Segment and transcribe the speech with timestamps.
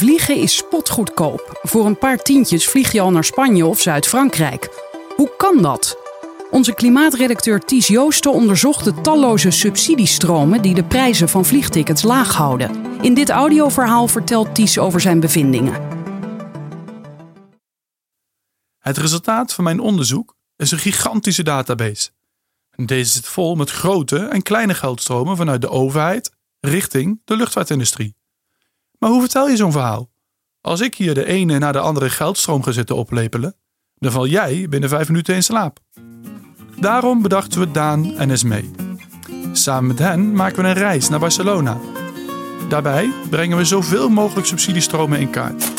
[0.00, 1.60] Vliegen is spotgoedkoop.
[1.62, 4.68] Voor een paar tientjes vlieg je al naar Spanje of Zuid-Frankrijk.
[5.16, 5.98] Hoe kan dat?
[6.50, 12.70] Onze klimaatredacteur Ties Joosten onderzocht de talloze subsidiestromen die de prijzen van vliegtickets laag houden.
[13.00, 15.82] In dit audioverhaal vertelt Ties over zijn bevindingen.
[18.78, 22.10] Het resultaat van mijn onderzoek is een gigantische database.
[22.76, 26.30] Deze zit vol met grote en kleine geldstromen vanuit de overheid
[26.60, 28.18] richting de luchtvaartindustrie.
[29.00, 30.10] Maar hoe vertel je zo'n verhaal?
[30.60, 33.54] Als ik hier de ene na de andere geldstroom ga zitten oplepelen,
[33.94, 35.78] dan val jij binnen vijf minuten in slaap.
[36.76, 38.70] Daarom bedachten we Daan en Esmee.
[39.52, 41.78] Samen met hen maken we een reis naar Barcelona.
[42.68, 45.72] Daarbij brengen we zoveel mogelijk subsidiestromen in kaart.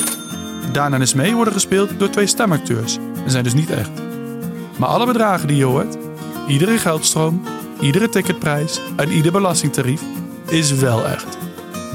[0.74, 3.91] Daan en Esmee worden gespeeld door twee stemacteurs en zijn dus niet echt.
[4.77, 5.98] Maar alle bedragen die je hoort,
[6.48, 7.41] iedere geldstroom,
[7.80, 10.02] iedere ticketprijs en ieder belastingtarief
[10.48, 11.38] is wel echt.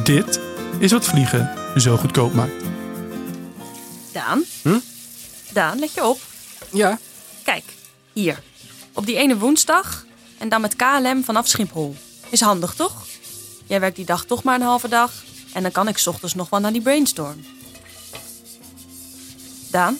[0.05, 0.46] Dit
[0.79, 2.65] is wat vliegen zo goedkoop maakt.
[4.13, 4.45] Daan?
[4.63, 4.79] Hm?
[5.53, 6.19] Daan, let je op.
[6.73, 6.99] Ja,
[7.45, 7.65] Kijk,
[8.13, 8.43] hier.
[8.93, 10.05] Op die ene woensdag
[10.39, 11.97] en dan met KLM vanaf Schiphol.
[12.31, 13.05] Is handig, toch?
[13.67, 15.13] Jij werkt die dag toch maar een halve dag
[15.53, 17.45] en dan kan ik 's ochtends nog wel naar die brainstorm.
[19.71, 19.99] Daan,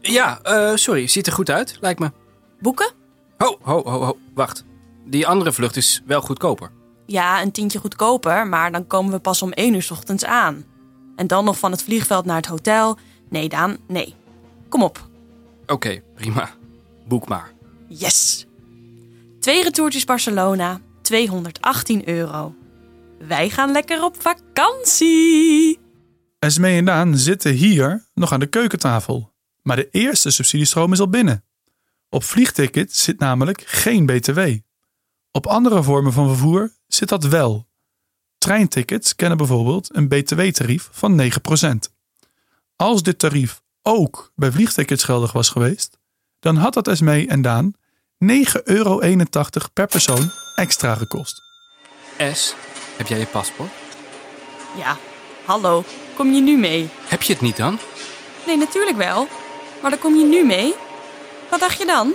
[0.00, 2.12] ja eh, sorry, ziet er goed uit, lijkt me.
[2.60, 2.92] boeken?
[3.38, 4.64] Ho, ho, ho, ho, wacht.
[5.04, 6.70] Die andere vlucht is wel goedkoper.
[7.06, 10.64] Ja, een tientje goedkoper, maar dan komen we pas om 1 uur 's ochtends aan.
[11.16, 12.98] En dan nog van het vliegveld naar het hotel.
[13.28, 14.14] Nee, Daan, nee.
[14.68, 15.08] Kom op.
[15.66, 16.50] Oké, prima.
[17.08, 17.52] Boek maar.
[17.88, 18.46] Yes!
[19.40, 22.54] Twee retourtjes Barcelona, 218 euro.
[23.18, 25.78] Wij gaan lekker op vakantie!
[26.38, 29.32] Esmee en Daan zitten hier nog aan de keukentafel.
[29.62, 31.44] Maar de eerste subsidiestroom is al binnen.
[32.08, 34.40] Op vliegtickets zit namelijk geen BTW.
[35.36, 37.66] Op andere vormen van vervoer zit dat wel.
[38.38, 41.26] Treintickets kennen bijvoorbeeld een BTW-tarief van 9%.
[42.76, 45.98] Als dit tarief ook bij vliegtickets geldig was geweest,
[46.38, 48.98] dan had dat Esmee en Daan 9,81 euro
[49.72, 51.42] per persoon extra gekost.
[52.32, 52.54] S,
[52.96, 53.72] heb jij je paspoort?
[54.76, 54.96] Ja,
[55.44, 55.84] hallo,
[56.16, 56.88] kom je nu mee?
[56.92, 57.78] Heb je het niet dan?
[58.46, 59.28] Nee, natuurlijk wel.
[59.82, 60.74] Maar dan kom je nu mee?
[61.50, 62.14] Wat dacht je dan?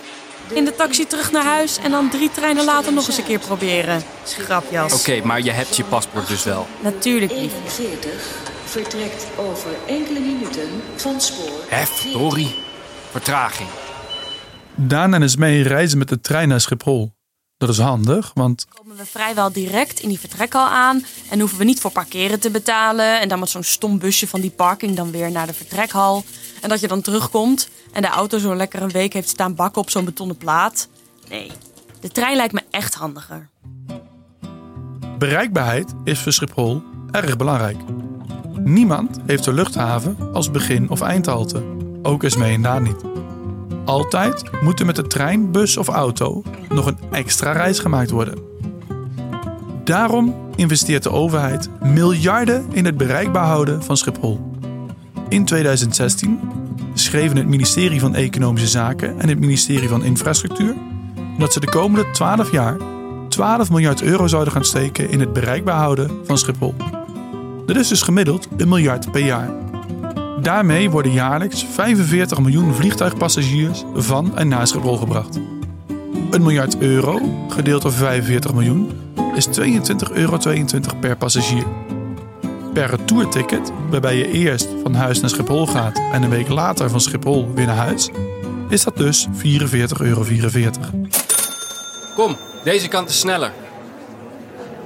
[0.53, 3.39] In de taxi terug naar huis en dan drie treinen later nog eens een keer
[3.39, 4.03] proberen.
[4.23, 4.93] Grapjas.
[4.93, 6.67] Oké, maar je hebt je paspoort dus wel.
[6.81, 7.53] Natuurlijk, lief.
[7.79, 11.63] 41 vertrekt over enkele minuten van spoor.
[11.67, 12.55] Hef, Rory.
[13.11, 13.69] Vertraging.
[14.75, 17.11] Daan en Esmee reizen met de trein naar Schiphol.
[17.57, 21.05] Dat is handig, want komen we vrijwel direct in die vertrekhal aan.
[21.29, 23.21] En hoeven we niet voor parkeren te betalen.
[23.21, 26.23] En dan met zo'n stom busje van die parking dan weer naar de vertrekhal.
[26.61, 29.81] En dat je dan terugkomt en de auto zo lekker een week heeft staan bakken
[29.81, 30.87] op zo'n betonnen plaat.
[31.29, 31.51] Nee,
[31.99, 33.49] de trein lijkt me echt handiger.
[35.17, 37.77] bereikbaarheid is voor Schiphol erg belangrijk.
[38.63, 41.63] Niemand heeft de luchthaven als begin- of eindhalte.
[42.03, 43.01] Ook Esmee en Daan niet.
[43.85, 48.39] Altijd moet er met de trein, bus of auto nog een extra reis gemaakt worden.
[49.83, 54.48] Daarom investeert de overheid miljarden in het bereikbaar houden van Schiphol.
[55.29, 56.40] In 2016
[56.94, 60.75] schreven het ministerie van Economische Zaken en het ministerie van Infrastructuur
[61.38, 62.78] dat ze de komende 12 jaar
[63.28, 66.75] 12 miljard euro zouden gaan steken in het bereikbaar houden van Schiphol.
[67.66, 69.50] Dat is dus gemiddeld een miljard per jaar.
[70.41, 75.39] Daarmee worden jaarlijks 45 miljoen vliegtuigpassagiers van en naar Schiphol gebracht.
[76.31, 77.19] Een miljard euro,
[77.50, 78.91] gedeeld door 45 miljoen,
[79.35, 79.53] is 22,22
[80.13, 80.38] euro
[81.00, 81.88] per passagier.
[82.74, 87.02] Per retourticket, waarbij je eerst van huis naar Schiphol gaat en een week later van
[87.02, 88.09] Schiphol weer naar huis,
[88.69, 89.31] is dat dus 44,44
[90.00, 90.25] euro.
[92.16, 93.52] Kom, deze kant is sneller.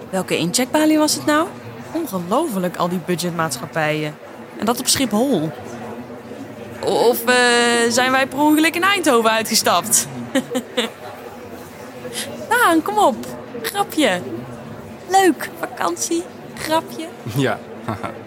[0.09, 1.47] Welke incheckbalie was het nou?
[1.91, 4.15] Ongelooflijk, al die budgetmaatschappijen.
[4.59, 5.51] En dat op Schiphol.
[6.83, 7.35] Of eh,
[7.89, 10.07] zijn wij per ongeluk in Eindhoven uitgestapt?
[12.49, 13.15] Daan, kom op.
[13.61, 14.21] Grapje.
[15.09, 16.23] Leuk, vakantie,
[16.57, 17.05] grapje.
[17.35, 17.59] Ja.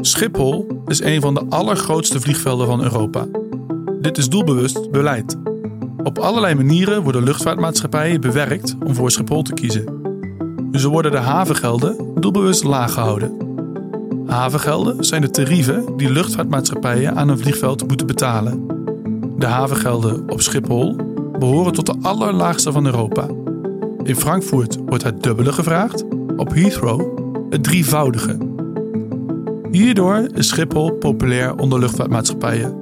[0.00, 3.26] Schiphol is een van de allergrootste vliegvelden van Europa.
[4.00, 5.36] Dit is doelbewust beleid.
[6.02, 10.02] Op allerlei manieren worden luchtvaartmaatschappijen bewerkt om voor Schiphol te kiezen.
[10.72, 13.42] Zo worden de havengelden doelbewust laag gehouden.
[14.26, 18.66] Havengelden zijn de tarieven die luchtvaartmaatschappijen aan een vliegveld moeten betalen.
[19.38, 20.96] De havengelden op Schiphol
[21.38, 23.26] behoren tot de allerlaagste van Europa.
[24.02, 26.04] In Frankfurt wordt het dubbele gevraagd,
[26.36, 27.18] op Heathrow
[27.50, 28.38] het drievoudige.
[29.70, 32.78] Hierdoor is Schiphol populair onder luchtvaartmaatschappijen.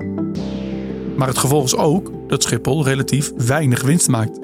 [1.16, 4.38] Maar het gevolg is ook dat Schiphol relatief weinig winst maakt.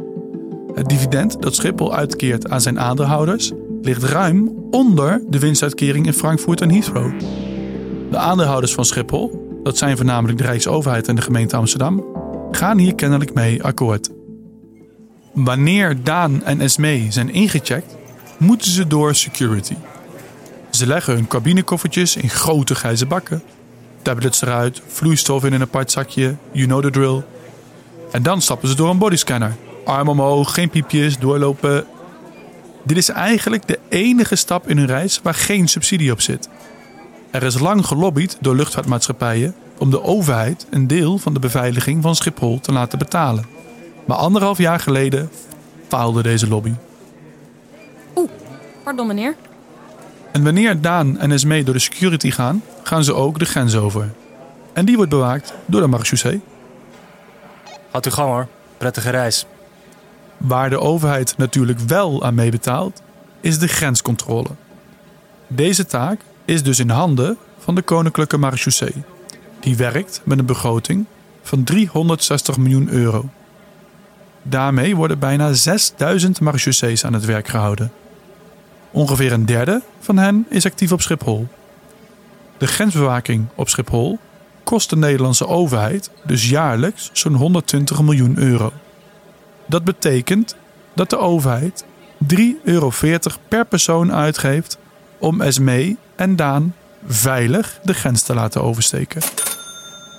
[0.75, 3.53] Het dividend dat Schiphol uitkeert aan zijn aandeelhouders
[3.83, 7.21] ligt ruim onder de winstuitkering in Frankfurt en Heathrow.
[8.11, 12.05] De aandeelhouders van Schiphol, dat zijn voornamelijk de Rijksoverheid en de gemeente Amsterdam,
[12.51, 14.11] gaan hier kennelijk mee akkoord.
[15.33, 17.97] Wanneer Daan en Esmee zijn ingecheckt,
[18.39, 19.75] moeten ze door security.
[20.71, 23.43] Ze leggen hun cabinekoffertjes in grote grijze bakken.
[24.03, 27.23] Tablets eruit, vloeistof in een apart zakje, you know the drill.
[28.13, 29.57] En dan stappen ze door een bodyscanner.
[29.85, 31.87] Arm omhoog, geen piepjes, doorlopen.
[32.83, 36.49] Dit is eigenlijk de enige stap in hun reis waar geen subsidie op zit.
[37.31, 42.17] Er is lang gelobbyd door luchtvaartmaatschappijen om de overheid een deel van de beveiliging van
[42.17, 43.47] Schiphol te laten betalen.
[44.07, 45.31] Maar anderhalf jaar geleden
[45.89, 46.73] faalde deze lobby.
[48.89, 49.37] Pardon meneer.
[50.33, 54.11] En wanneer Daan en Esmee door de security gaan, gaan ze ook de grens over.
[54.73, 56.41] En die wordt bewaakt door de marechaussee.
[57.93, 58.47] Gaat u gang hoor.
[58.77, 59.47] Prettige reis.
[60.37, 63.03] Waar de overheid natuurlijk wel aan meebetaalt,
[63.41, 64.51] is de grenscontrole.
[65.47, 68.95] Deze taak is dus in handen van de Koninklijke Marechaussee.
[69.61, 71.05] Die werkt met een begroting
[71.43, 73.29] van 360 miljoen euro.
[74.43, 77.93] Daarmee worden bijna 6000 marechaussees aan het werk gehouden.
[78.99, 81.47] Ongeveer een derde van hen is actief op Schiphol.
[82.57, 84.19] De grensbewaking op Schiphol
[84.65, 88.73] kost de Nederlandse overheid dus jaarlijks zo'n 120 miljoen euro.
[89.67, 90.57] Dat betekent
[90.95, 92.93] dat de overheid 3,40 euro
[93.49, 94.79] per persoon uitgeeft
[95.19, 96.75] om Esmee en Daan
[97.07, 99.23] veilig de grens te laten oversteken.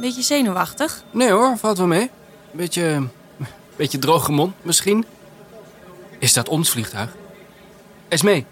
[0.01, 1.03] Beetje zenuwachtig.
[1.11, 2.09] Nee hoor, valt wel mee.
[2.51, 3.07] Beetje,
[3.75, 5.05] beetje droge mond misschien.
[6.19, 7.15] Is dat ons vliegtuig?
[8.07, 8.45] Esmee,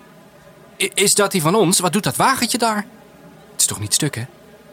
[0.78, 1.80] is dat die van ons?
[1.80, 2.86] Wat doet dat wagentje daar?
[3.52, 4.24] Het is toch niet stuk, hè?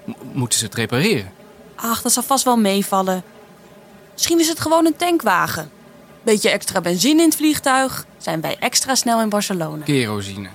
[0.04, 1.32] M- moeten ze het repareren?
[1.74, 3.22] Ach, dat zal vast wel meevallen.
[4.12, 5.70] Misschien is het gewoon een tankwagen.
[6.22, 8.06] Beetje extra benzine in het vliegtuig.
[8.18, 9.84] Zijn wij extra snel in Barcelona.
[9.84, 10.48] Kerosine.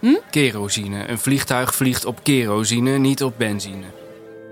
[0.00, 0.14] Hm?
[0.30, 1.08] Kerosine.
[1.08, 3.86] Een vliegtuig vliegt op kerosine, niet op benzine.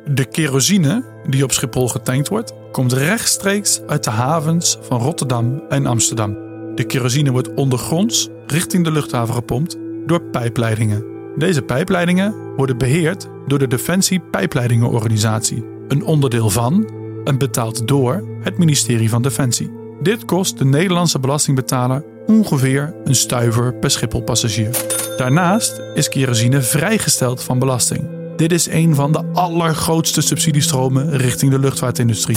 [0.05, 5.87] De kerosine die op Schiphol getankt wordt, komt rechtstreeks uit de havens van Rotterdam en
[5.87, 6.37] Amsterdam.
[6.75, 11.05] De kerosine wordt ondergronds richting de luchthaven gepompt door pijpleidingen.
[11.37, 16.91] Deze pijpleidingen worden beheerd door de Defensie Pijpleidingenorganisatie, een onderdeel van
[17.25, 19.71] en betaald door het ministerie van Defensie.
[20.03, 24.71] Dit kost de Nederlandse belastingbetaler ongeveer een stuiver per Schiphol-passagier.
[25.17, 28.09] Daarnaast is kerosine vrijgesteld van belasting.
[28.37, 32.37] Dit is een van de allergrootste subsidiestromen richting de luchtvaartindustrie.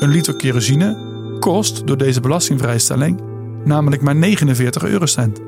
[0.00, 0.96] Een liter kerosine
[1.40, 3.20] kost door deze belastingvrijstelling
[3.64, 5.40] namelijk maar 49 eurocent.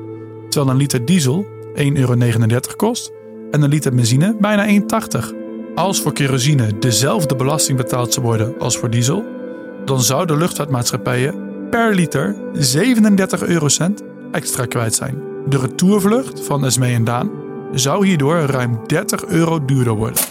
[0.49, 1.45] Terwijl een liter diesel
[1.75, 2.15] 1,39 euro
[2.75, 3.11] kost
[3.51, 4.81] en een liter benzine bijna
[5.21, 5.35] 1,80.
[5.75, 9.25] Als voor kerosine dezelfde belasting betaald zou worden als voor diesel,
[9.85, 11.35] dan zouden luchtvaartmaatschappijen
[11.69, 15.21] per liter 37 eurocent extra kwijt zijn.
[15.49, 17.31] De retourvlucht van Esmee en Daan
[17.73, 20.21] zou hierdoor ruim 30 euro duurder worden.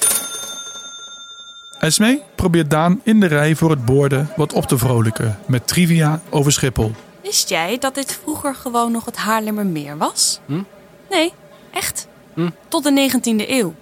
[1.79, 6.21] Esmee probeert Daan in de rij voor het borden wat op te vrolijken met trivia
[6.31, 6.93] over Schiphol.
[7.27, 10.41] Wist jij dat dit vroeger gewoon nog het Haarlemmermeer was?
[10.47, 10.63] Hm?
[11.11, 11.33] Nee,
[11.71, 12.07] echt.
[12.35, 12.51] Hm?
[12.69, 13.75] Tot de 19e eeuw.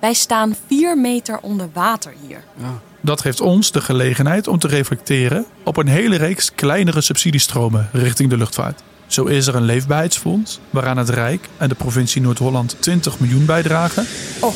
[0.00, 2.44] Wij staan 4 meter onder water hier.
[3.00, 8.30] Dat geeft ons de gelegenheid om te reflecteren op een hele reeks kleinere subsidiestromen richting
[8.30, 8.82] de luchtvaart.
[9.06, 14.06] Zo is er een leefbaarheidsfonds waaraan het Rijk en de provincie Noord-Holland 20 miljoen bijdragen.
[14.40, 14.54] Oh,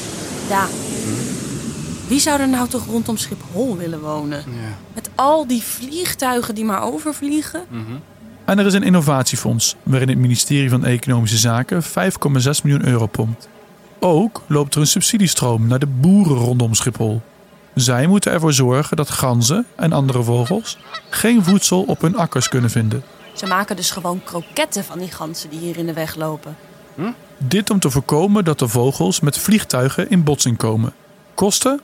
[0.48, 0.66] ja.
[2.06, 4.38] Wie zou er nou toch rondom Schiphol willen wonen?
[4.38, 4.76] Ja.
[4.94, 7.64] Met al die vliegtuigen die maar overvliegen?
[8.50, 11.88] En er is een innovatiefonds waarin het ministerie van Economische Zaken 5,6
[12.62, 13.48] miljoen euro pompt.
[13.98, 17.22] Ook loopt er een subsidiestroom naar de boeren rondom Schiphol.
[17.74, 20.78] Zij moeten ervoor zorgen dat ganzen en andere vogels
[21.10, 23.02] geen voedsel op hun akkers kunnen vinden.
[23.34, 26.56] Ze maken dus gewoon kroketten van die ganzen die hier in de weg lopen.
[27.38, 30.92] Dit om te voorkomen dat de vogels met vliegtuigen in botsing komen.
[31.34, 31.80] Kosten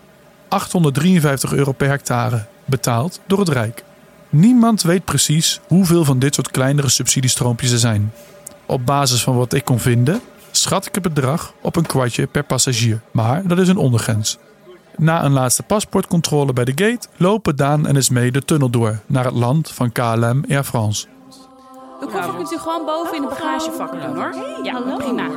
[0.49, 3.85] 853 euro per hectare, betaald door het Rijk.
[4.29, 8.13] Niemand weet precies hoeveel van dit soort kleinere subsidiestroompjes er zijn.
[8.67, 12.43] Op basis van wat ik kon vinden, schat ik het bedrag op een kwartje per
[12.45, 13.01] passagier.
[13.11, 14.39] Maar dat is een ondergrens.
[14.97, 19.25] Na een laatste paspoortcontrole bij de gate lopen Daan en Esmee de tunnel door naar
[19.25, 21.07] het land van KLM Air France.
[22.01, 24.35] De koffer kunt u gewoon boven in de bagagevak doen hoor.
[24.63, 25.29] Ja, prima.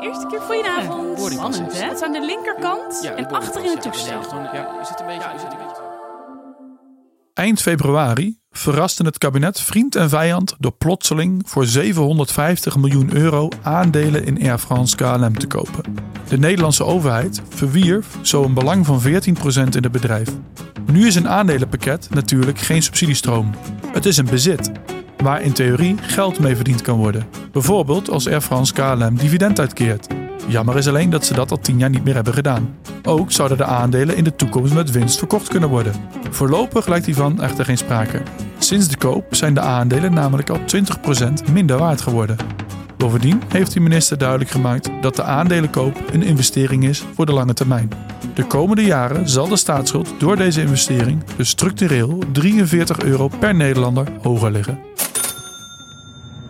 [0.00, 1.16] Eerste keer goedenavond.
[1.16, 1.86] boardingpass Spannend is- hè?
[1.88, 4.20] Het is aan de linkerkant Ja, en achter in het toestel.
[4.52, 5.87] Ja, is het een beetje...
[7.38, 14.24] Eind februari verraste het kabinet vriend en vijand door plotseling voor 750 miljoen euro aandelen
[14.24, 15.94] in Air France KLM te kopen.
[16.28, 20.28] De Nederlandse overheid verwierf zo een belang van 14% in het bedrijf.
[20.92, 23.50] Nu is een aandelenpakket natuurlijk geen subsidiestroom.
[23.92, 24.70] Het is een bezit.
[25.16, 27.26] waar in theorie geld mee verdiend kan worden.
[27.52, 30.06] Bijvoorbeeld als Air France KLM dividend uitkeert.
[30.48, 32.76] Jammer is alleen dat ze dat al tien jaar niet meer hebben gedaan.
[33.02, 35.92] Ook zouden de aandelen in de toekomst met winst verkocht kunnen worden.
[36.30, 38.22] Voorlopig lijkt hiervan echter geen sprake.
[38.58, 42.36] Sinds de koop zijn de aandelen namelijk al 20% minder waard geworden.
[42.96, 47.54] Bovendien heeft de minister duidelijk gemaakt dat de aandelenkoop een investering is voor de lange
[47.54, 47.90] termijn.
[48.34, 54.06] De komende jaren zal de staatsschuld door deze investering dus structureel 43 euro per Nederlander
[54.22, 54.78] hoger liggen.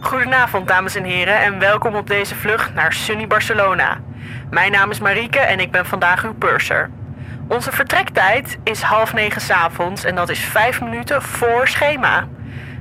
[0.08, 4.00] Goedenavond, dames en heren, en welkom op deze vlucht naar sunny Barcelona.
[4.50, 6.90] Mijn naam is Marieke en ik ben vandaag uw purser.
[7.48, 12.28] Onze vertrektijd is half negen 's avonds en dat is vijf minuten voor schema.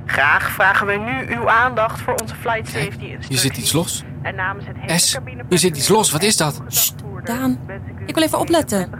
[0.06, 3.28] Graag vragen we nu uw aandacht voor onze flight safety instructies.
[3.28, 4.04] Hier zit iets los.
[4.22, 5.18] En namens het hele S,
[5.48, 6.10] hier zit iets los.
[6.10, 6.62] Wat is dat?
[7.24, 7.58] Daan,
[8.06, 8.97] ik wil even opletten.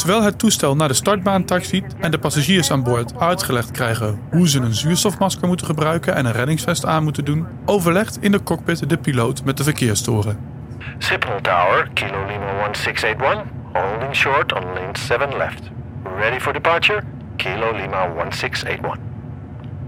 [0.00, 4.48] Terwijl het toestel naar de startbaan taxiet en de passagiers aan boord uitgelegd krijgen hoe
[4.48, 8.88] ze een zuurstofmasker moeten gebruiken en een reddingsvest aan moeten doen, overlegt in de cockpit
[8.88, 10.38] de piloot met de verkeerstoren.
[10.98, 13.42] Signal Tower, Kilo Lima 1681,
[13.72, 15.62] holding short on lane 7 left.
[16.16, 17.02] Ready for departure,
[17.36, 18.96] Kilo Lima 1681.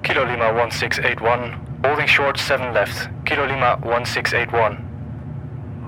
[0.00, 3.09] Kilo Lima 1681, holding short 7 left.
[3.23, 4.91] Kilo Lima 1681.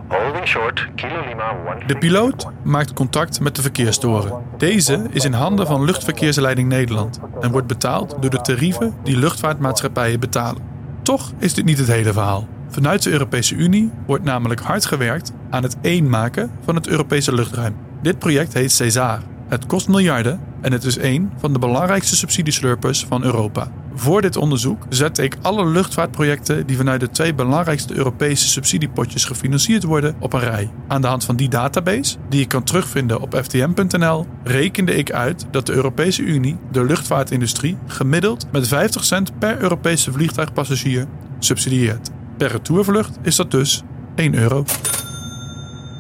[0.09, 1.87] Holding short, Kilo Lima 1681.
[1.87, 4.43] De piloot maakt contact met de verkeerstoren.
[4.59, 10.21] Deze is in handen van Luchtverkeersleiding Nederland en wordt betaald door de tarieven die luchtvaartmaatschappijen
[10.21, 10.63] betalen.
[11.03, 12.49] Toch is dit niet het hele verhaal.
[12.69, 17.77] Vanuit de Europese Unie wordt namelijk hard gewerkt aan het eenmaken van het Europese luchtruim.
[18.03, 19.21] Dit project heet CESAR.
[19.49, 23.69] Het kost miljarden en het is een van de belangrijkste subsidieslurpers van Europa.
[23.97, 29.83] Voor dit onderzoek zette ik alle luchtvaartprojecten die vanuit de twee belangrijkste Europese subsidiepotjes gefinancierd
[29.83, 30.71] worden op een rij.
[30.89, 35.47] Aan de hand van die database, die je kan terugvinden op ftm.nl, rekende ik uit
[35.51, 41.07] dat de Europese Unie de luchtvaartindustrie gemiddeld met 50 cent per Europese vliegtuigpassagier
[41.39, 42.11] subsidieert.
[42.37, 43.83] Per retourvlucht is dat dus
[44.15, 44.65] 1 euro.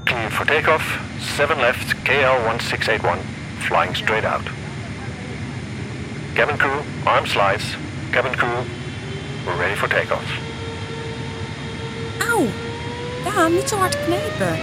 [0.04, 0.98] Clear for takeoff,
[1.36, 3.18] 7 left, KL 1681,
[3.58, 4.63] flying straight out.
[6.34, 7.76] Cabin crew, arm slides,
[8.10, 8.64] cabin crew,
[9.44, 10.40] we're ready for takeoff.
[12.18, 12.46] Auw.
[13.24, 14.58] Daan, niet zo hard knijpen.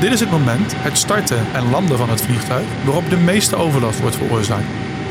[0.00, 4.00] Dit is het moment, het starten en landen van het vliegtuig, waarop de meeste overlast
[4.00, 4.66] wordt veroorzaakt.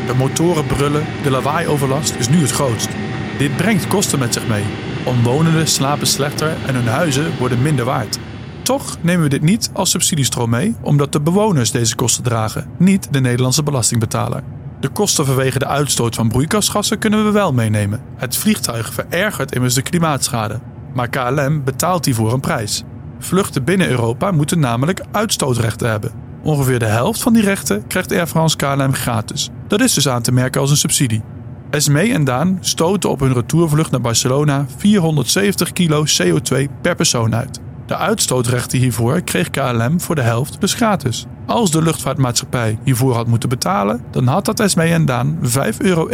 [0.08, 2.89] De motoren brullen, de lawaaioverlast is nu het grootst.
[3.38, 4.63] Dit brengt kosten met zich mee.
[5.05, 8.20] Omwonenden slapen slechter en hun huizen worden minder waard.
[8.62, 13.13] Toch nemen we dit niet als subsidiestroom mee, omdat de bewoners deze kosten dragen, niet
[13.13, 14.44] de Nederlandse belastingbetaler.
[14.79, 18.01] De kosten vanwege de uitstoot van broeikasgassen kunnen we wel meenemen.
[18.15, 20.60] Het vliegtuig verergert immers de klimaatschade,
[20.94, 22.84] maar KLM betaalt hiervoor een prijs.
[23.20, 26.12] Vluchten binnen Europa moeten namelijk uitstootrechten hebben.
[26.44, 29.50] Ongeveer de helft van die rechten krijgt Air France KLM gratis.
[29.67, 31.24] Dat is dus aan te merken als een subsidie.
[31.70, 37.60] Esmee en Daan stoten op hun retourvlucht naar Barcelona 470 kilo CO2 per persoon uit.
[37.86, 41.25] De uitstootrechten hiervoor kreeg KLM voor de helft dus gratis.
[41.46, 46.08] Als de luchtvaartmaatschappij hiervoor had moeten betalen, dan had dat Esmee en Daan 5,91 euro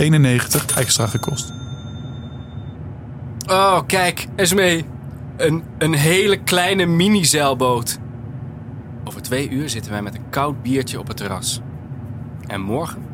[0.75, 1.53] extra gekost.
[3.47, 4.85] Oh, kijk, Esmee.
[5.37, 7.99] Een, een hele kleine mini-zeilboot.
[9.03, 11.61] Over twee uur zitten wij met een koud biertje op het terras.
[12.47, 13.05] En morgen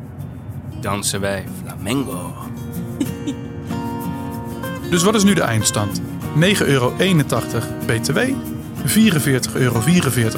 [0.80, 2.32] dansen wij flamengo.
[4.90, 6.00] Dus wat is nu de eindstand?
[6.40, 6.92] 9,81 euro
[7.86, 8.18] BTW,
[8.86, 9.80] 44,44 euro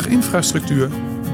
[0.08, 0.88] infrastructuur,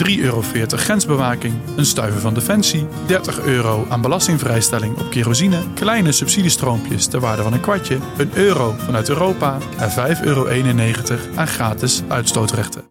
[0.05, 7.07] 3,40 euro grensbewaking, een stuiver van Defensie, 30 euro aan belastingvrijstelling op kerosine, kleine subsidiestroompjes
[7.07, 10.49] ter waarde van een kwartje, een euro vanuit Europa en 5,91 euro
[11.35, 12.85] aan gratis uitstootrechten.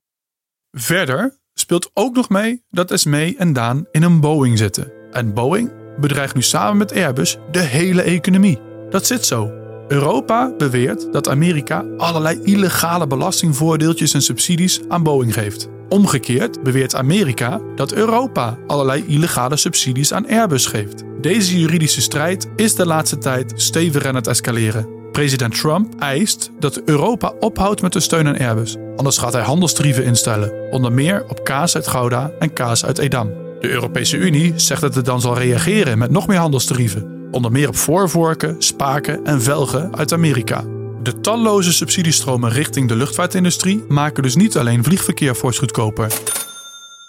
[0.72, 4.92] Verder speelt ook nog mee dat Esmee en Daan in een Boeing zitten.
[5.12, 8.60] En Boeing bedreigt nu samen met Airbus de hele economie.
[8.90, 9.65] Dat zit zo.
[9.88, 15.70] Europa beweert dat Amerika allerlei illegale belastingvoordeeltjes en subsidies aan Boeing geeft.
[15.90, 21.04] Omgekeerd beweert Amerika dat Europa allerlei illegale subsidies aan Airbus geeft.
[21.22, 24.88] Deze juridische strijd is de laatste tijd stevig aan het escaleren.
[25.12, 28.76] President Trump eist dat Europa ophoudt met de steun aan Airbus.
[28.96, 33.28] Anders gaat hij handelstarieven instellen, onder meer op kaas uit Gouda en kaas uit Edam.
[33.60, 37.68] De Europese Unie zegt dat het dan zal reageren met nog meer handelstarieven, onder meer
[37.68, 40.64] op voorvorken, spaken en velgen uit Amerika.
[41.04, 46.14] De talloze subsidiestromen richting de luchtvaartindustrie maken dus niet alleen vliegverkeer fors goedkoper,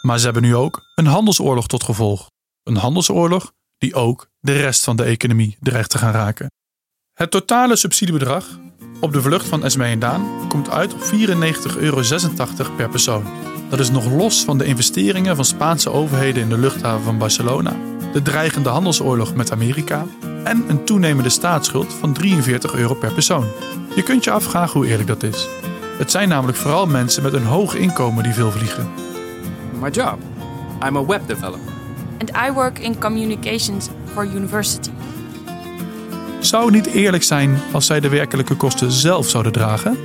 [0.02, 2.30] maar ze hebben nu ook een handelsoorlog tot gevolg.
[2.62, 6.50] Een handelsoorlog die ook de rest van de economie dreigt te gaan raken.
[7.12, 8.58] Het totale subsidiebedrag
[9.00, 11.08] op de vlucht van Esmee en Daan komt uit op 94,86
[11.78, 12.02] euro
[12.76, 13.24] per persoon.
[13.68, 17.76] Dat is nog los van de investeringen van Spaanse overheden in de luchthaven van Barcelona,
[18.16, 20.06] de dreigende handelsoorlog met Amerika
[20.44, 23.46] en een toenemende staatsschuld van 43 euro per persoon.
[23.94, 25.48] Je kunt je afvragen hoe eerlijk dat is.
[25.98, 28.88] Het zijn namelijk vooral mensen met een hoog inkomen die veel vliegen.
[29.80, 30.18] My job.
[30.86, 31.72] I'm a web developer.
[32.18, 34.90] And I work in communications for university.
[36.40, 39.98] Zou het niet eerlijk zijn als zij de werkelijke kosten zelf zouden dragen?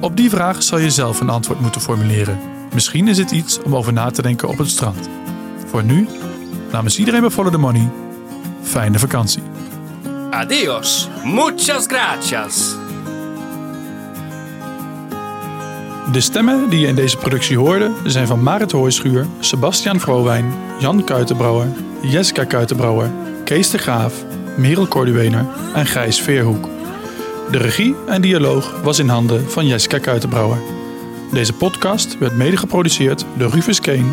[0.00, 2.38] Op die vraag zal je zelf een antwoord moeten formuleren.
[2.74, 5.08] Misschien is het iets om over na te denken op het strand.
[5.66, 6.08] Voor nu,
[6.72, 7.90] namens iedereen bij Follow the Money,
[8.62, 9.42] fijne vakantie.
[10.30, 11.08] Adios.
[11.24, 12.76] Muchas gracias.
[16.12, 21.04] De stemmen die je in deze productie hoorde zijn van Marit Hooischuur, Sebastian Vrowijn, Jan
[21.04, 21.66] Kuitenbrouwer,
[22.02, 23.10] Jessica Kuitenbrouwer,
[23.44, 24.14] Kees de Graaf,
[24.56, 26.68] Merel Corduener en Gijs Veerhoek.
[27.50, 30.58] De regie en dialoog was in handen van Jessica Kuitenbrouwer.
[31.32, 34.12] Deze podcast werd mede geproduceerd door Rufus Kane,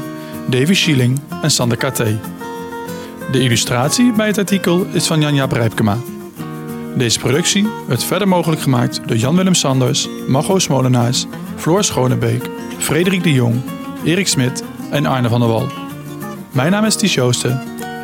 [0.49, 2.03] Davy Schieling en Sander KT.
[3.31, 5.97] De illustratie bij het artikel is van Janja Brijpkema.
[6.95, 13.33] Deze productie werd verder mogelijk gemaakt door Jan-Willem Sanders, Mago Smolenaars, Floor Schonebeek, Frederik de
[13.33, 13.61] Jong,
[14.03, 15.67] Erik Smit en Arne van der Wal.
[16.51, 17.17] Mijn naam is Ties.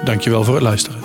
[0.04, 1.01] Dankjewel voor het luisteren.